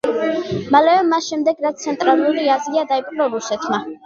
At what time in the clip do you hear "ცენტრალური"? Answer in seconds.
1.85-2.47